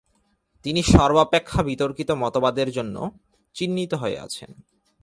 তিনি 0.65 0.81
সর্বাপেক্ষা 0.83 1.63
বিতর্কিত 1.63 2.11
মতবাদের 2.11 2.71
জন্য 2.71 2.95
চিহ্নিত 3.55 3.93
হয়ে 3.93 4.19
আছেন। 4.19 4.49